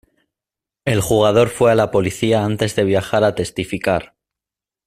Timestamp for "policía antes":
1.91-2.75